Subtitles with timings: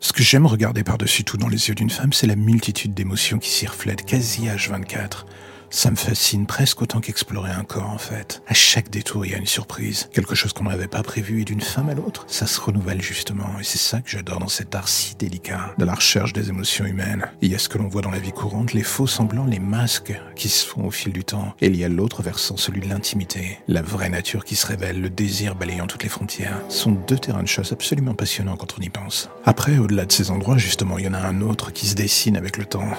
[0.00, 3.38] Ce que j'aime regarder par-dessus tout dans les yeux d'une femme, c'est la multitude d'émotions
[3.38, 5.24] qui s'y reflètent quasi H24.
[5.70, 8.42] Ça me fascine presque autant qu'explorer un corps en fait.
[8.46, 11.44] À chaque détour, il y a une surprise, quelque chose qu'on n'avait pas prévu et
[11.44, 14.74] d'une femme à l'autre, ça se renouvelle justement et c'est ça que j'adore dans cet
[14.74, 17.26] art si délicat, de la recherche des émotions humaines.
[17.42, 19.58] Il y a ce que l'on voit dans la vie courante, les faux semblants, les
[19.58, 22.80] masques qui se font au fil du temps et il y a l'autre versant, celui
[22.80, 26.62] de l'intimité, la vraie nature qui se révèle, le désir balayant toutes les frontières.
[26.68, 29.28] Ce sont deux terrains de chasse absolument passionnants quand on y pense.
[29.44, 32.36] Après, au-delà de ces endroits, justement, il y en a un autre qui se dessine
[32.36, 32.94] avec le temps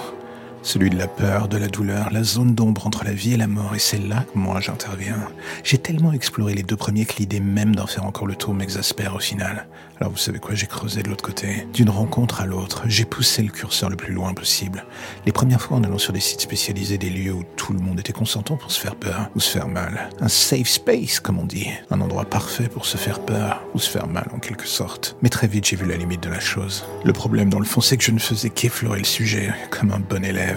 [0.62, 3.46] celui de la peur, de la douleur, la zone d'ombre entre la vie et la
[3.46, 5.28] mort, et c'est là que moi j'interviens.
[5.64, 9.14] J'ai tellement exploré les deux premiers que l'idée même d'en faire encore le tour m'exaspère
[9.14, 9.66] au final.
[10.00, 11.66] Alors vous savez quoi, j'ai creusé de l'autre côté.
[11.74, 14.86] D'une rencontre à l'autre, j'ai poussé le curseur le plus loin possible.
[15.26, 18.00] Les premières fois en allant sur des sites spécialisés, des lieux où tout le monde
[18.00, 20.08] était consentant pour se faire peur ou se faire mal.
[20.20, 21.68] Un safe space, comme on dit.
[21.90, 25.16] Un endroit parfait pour se faire peur ou se faire mal en quelque sorte.
[25.20, 26.86] Mais très vite j'ai vu la limite de la chose.
[27.04, 30.00] Le problème dans le fond c'est que je ne faisais qu'effleurer le sujet, comme un
[30.00, 30.49] bon élève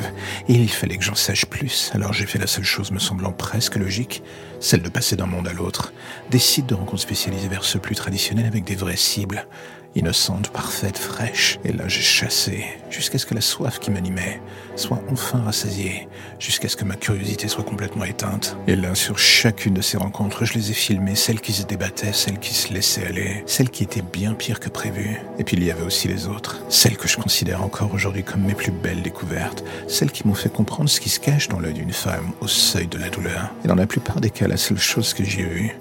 [0.48, 3.76] il fallait que j'en sache plus, alors j'ai fait la seule chose me semblant presque
[3.76, 4.24] logique,
[4.60, 5.94] celle de passer d'un monde à l'autre,
[6.30, 9.48] des sites de rencontres spécialisés vers ceux plus traditionnels avec des vraies cibles,
[9.96, 11.60] innocente, parfaite, fraîche.
[11.64, 14.42] Et là, j'ai chassé, jusqu'à ce que la soif qui m'animait
[14.76, 16.08] soit enfin rassasiée,
[16.40, 18.58] jusqu'à ce que ma curiosité soit complètement éteinte.
[18.68, 22.14] Et là, sur chacune de ces rencontres, je les ai filmées, celles qui se débattaient,
[22.14, 25.20] celles qui se laissaient aller, celles qui étaient bien pires que prévues.
[25.38, 28.42] Et puis il y avait aussi les autres, celles que je considère encore aujourd'hui comme
[28.42, 31.74] mes plus belles découvertes, celles qui m'ont fait comprendre ce qui se cache dans l'œil
[31.74, 33.54] d'une femme au seuil de la douleur.
[33.64, 35.78] Et dans la plupart des cas, la seule chose que j'ai eue,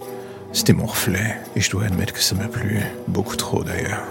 [0.52, 4.02] c'était mon reflet, et je dois admettre que ça m'a plu, beaucoup trop d'ailleurs.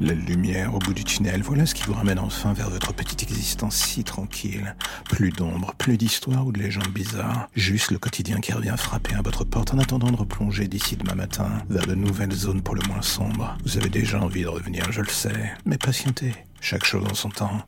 [0.00, 3.24] La lumière au bout du tunnel, voilà ce qui vous ramène enfin vers votre petite
[3.24, 4.76] existence si tranquille.
[5.06, 7.48] Plus d'ombre, plus d'histoire ou de légendes bizarres.
[7.56, 11.16] Juste le quotidien qui revient frapper à votre porte en attendant de replonger d'ici demain
[11.16, 13.58] matin vers de nouvelles zones pour le moins sombres.
[13.64, 15.52] Vous avez déjà envie de revenir, je le sais.
[15.66, 17.64] Mais patientez, chaque chose en son temps.